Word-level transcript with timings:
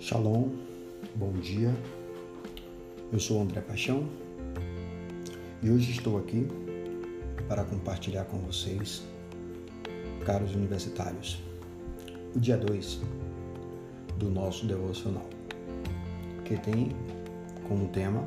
Shalom, 0.00 0.50
bom 1.16 1.32
dia. 1.32 1.74
Eu 3.12 3.18
sou 3.18 3.42
André 3.42 3.60
Paixão 3.60 4.08
e 5.60 5.68
hoje 5.68 5.90
estou 5.90 6.16
aqui 6.16 6.46
para 7.48 7.64
compartilhar 7.64 8.24
com 8.26 8.38
vocês, 8.38 9.02
caros 10.24 10.54
universitários, 10.54 11.42
o 12.32 12.38
dia 12.38 12.56
2 12.56 13.00
do 14.18 14.30
nosso 14.30 14.66
devocional, 14.66 15.28
que 16.44 16.56
tem 16.58 16.92
como 17.66 17.88
tema 17.88 18.24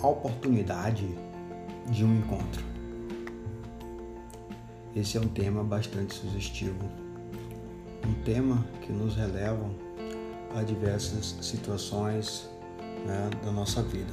a 0.00 0.08
oportunidade 0.08 1.06
de 1.90 2.02
um 2.02 2.18
encontro. 2.18 2.64
Esse 4.96 5.18
é 5.18 5.20
um 5.20 5.28
tema 5.28 5.62
bastante 5.62 6.14
sugestivo, 6.14 6.88
um 8.06 8.14
tema 8.24 8.66
que 8.80 8.90
nos 8.90 9.16
releva 9.16 9.68
a 10.58 10.62
diversas 10.64 11.36
situações 11.40 12.48
né, 13.06 13.30
da 13.44 13.52
nossa 13.52 13.82
vida. 13.82 14.12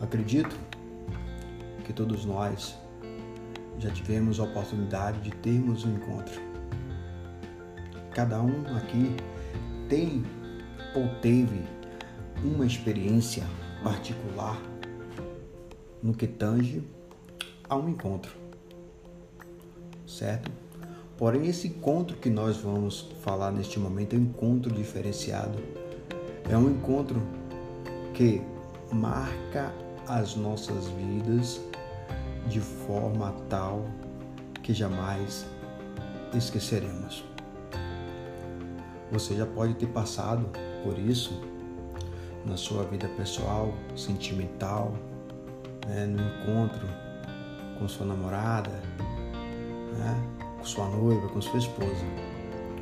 Acredito 0.00 0.54
que 1.84 1.92
todos 1.92 2.24
nós 2.24 2.76
já 3.78 3.90
tivemos 3.90 4.38
a 4.40 4.44
oportunidade 4.44 5.20
de 5.20 5.30
termos 5.30 5.84
um 5.84 5.94
encontro. 5.94 6.40
Cada 8.14 8.40
um 8.40 8.76
aqui 8.76 9.16
tem 9.88 10.22
ou 10.94 11.08
teve 11.20 11.62
uma 12.42 12.66
experiência 12.66 13.44
particular 13.82 14.60
no 16.02 16.14
que 16.14 16.26
tange 16.26 16.82
a 17.68 17.76
um 17.76 17.88
encontro, 17.88 18.36
certo? 20.06 20.50
Porém, 21.18 21.46
esse 21.46 21.68
encontro 21.68 22.16
que 22.16 22.28
nós 22.28 22.58
vamos 22.58 23.10
falar 23.22 23.50
neste 23.50 23.78
momento 23.78 24.14
é 24.14 24.18
um 24.18 24.22
encontro 24.22 24.72
diferenciado. 24.72 25.58
É 26.50 26.56
um 26.56 26.70
encontro 26.70 27.22
que 28.12 28.42
marca 28.92 29.72
as 30.06 30.36
nossas 30.36 30.88
vidas 30.88 31.60
de 32.48 32.60
forma 32.60 33.34
tal 33.48 33.86
que 34.62 34.74
jamais 34.74 35.46
esqueceremos. 36.34 37.24
Você 39.10 39.34
já 39.36 39.46
pode 39.46 39.74
ter 39.74 39.86
passado 39.86 40.48
por 40.84 40.98
isso 40.98 41.40
na 42.44 42.56
sua 42.56 42.84
vida 42.84 43.08
pessoal, 43.16 43.72
sentimental, 43.96 44.94
né, 45.86 46.06
no 46.06 46.20
encontro 46.20 46.86
com 47.78 47.88
sua 47.88 48.06
namorada, 48.06 48.70
né, 49.98 50.35
sua 50.66 50.88
noiva, 50.88 51.28
com 51.28 51.40
sua 51.40 51.58
esposa. 51.58 52.04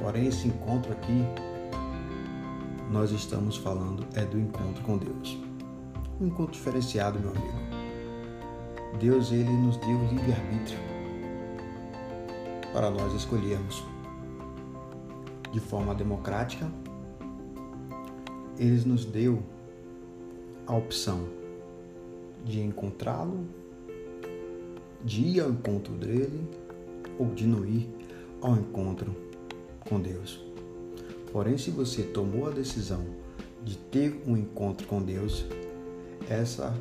Porém, 0.00 0.26
esse 0.26 0.48
encontro 0.48 0.92
aqui, 0.92 1.24
nós 2.90 3.10
estamos 3.10 3.56
falando 3.56 4.06
é 4.14 4.24
do 4.24 4.38
encontro 4.38 4.82
com 4.82 4.96
Deus. 4.96 5.38
Um 6.20 6.26
encontro 6.26 6.52
diferenciado, 6.52 7.20
meu 7.20 7.30
amigo. 7.30 7.66
Deus, 8.98 9.30
ele 9.30 9.50
nos 9.50 9.76
deu 9.76 9.98
livre-arbítrio 10.06 10.78
para 12.72 12.90
nós 12.90 13.12
escolhermos 13.12 13.84
de 15.52 15.60
forma 15.60 15.94
democrática. 15.94 16.70
Ele 18.58 18.82
nos 18.88 19.04
deu 19.04 19.42
a 20.66 20.74
opção 20.74 21.28
de 22.42 22.62
encontrá-lo, 22.62 23.46
de 25.04 25.20
ir 25.20 25.40
ao 25.40 25.50
encontro 25.50 25.92
dele 25.92 26.48
ou 27.18 27.34
de 27.34 27.46
não 27.46 27.64
ir 27.64 27.88
ao 28.40 28.56
encontro 28.56 29.14
com 29.80 30.00
Deus. 30.00 30.44
Porém, 31.32 31.58
se 31.58 31.70
você 31.70 32.02
tomou 32.02 32.46
a 32.46 32.50
decisão 32.50 33.04
de 33.64 33.76
ter 33.76 34.22
um 34.26 34.36
encontro 34.36 34.86
com 34.86 35.02
Deus, 35.02 35.44
essa 36.28 36.74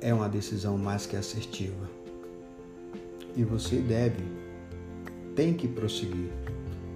é 0.00 0.12
uma 0.12 0.28
decisão 0.28 0.76
mais 0.76 1.06
que 1.06 1.16
assertiva. 1.16 1.88
E 3.36 3.44
você 3.44 3.76
deve, 3.76 4.24
tem 5.34 5.54
que 5.54 5.68
prosseguir 5.68 6.30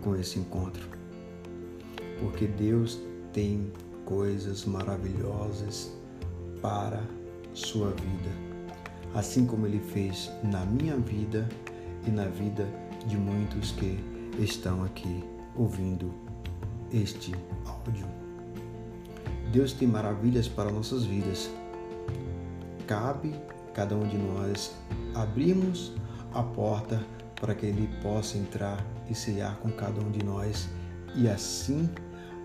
com 0.03 0.17
esse 0.17 0.39
encontro. 0.39 0.89
Porque 2.19 2.47
Deus 2.47 3.01
tem 3.33 3.71
coisas 4.05 4.65
maravilhosas 4.65 5.93
para 6.61 7.03
sua 7.53 7.91
vida. 7.91 8.31
Assim 9.15 9.45
como 9.45 9.67
ele 9.67 9.81
fez 9.81 10.31
na 10.43 10.65
minha 10.65 10.97
vida 10.97 11.49
e 12.07 12.11
na 12.11 12.27
vida 12.27 12.67
de 13.07 13.17
muitos 13.17 13.73
que 13.73 13.99
estão 14.39 14.85
aqui 14.85 15.25
ouvindo 15.57 16.13
este 16.93 17.35
áudio. 17.67 18.07
Deus 19.53 19.73
tem 19.73 19.89
maravilhas 19.89 20.49
para 20.49 20.71
nossas 20.71 21.05
vidas. 21.05 21.51
Cabe 22.87 23.35
cada 23.75 23.97
um 23.97 24.07
de 24.07 24.17
nós 24.17 24.75
abrirmos 25.15 25.93
a 26.33 26.43
porta 26.43 27.01
para 27.41 27.55
que 27.55 27.67
Ele 27.67 27.89
possa 28.03 28.39
entrar 28.39 28.85
e 29.09 29.15
cear 29.15 29.57
com 29.57 29.71
cada 29.71 30.01
um 30.01 30.11
de 30.11 30.25
nós 30.25 30.69
e 31.17 31.29
assim 31.29 31.89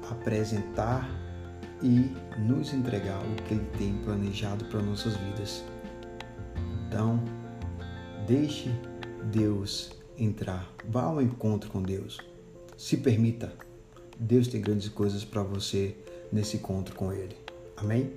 apresentar 0.09 1.07
e 1.81 2.11
nos 2.39 2.73
entregar 2.73 3.19
o 3.19 3.35
que 3.43 3.53
Ele 3.53 3.65
tem 3.77 3.93
planejado 3.97 4.65
para 4.65 4.81
nossas 4.81 5.15
vidas. 5.17 5.63
Então, 6.87 7.19
deixe 8.25 8.71
Deus 9.31 9.91
entrar. 10.17 10.71
Vá 10.87 11.03
ao 11.03 11.21
encontro 11.21 11.69
com 11.69 11.81
Deus. 11.81 12.19
Se 12.77 12.97
permita. 12.97 13.51
Deus 14.19 14.47
tem 14.47 14.61
grandes 14.61 14.87
coisas 14.89 15.25
para 15.25 15.43
você 15.43 15.95
nesse 16.31 16.57
encontro 16.57 16.95
com 16.95 17.11
Ele. 17.11 17.35
Amém? 17.75 18.13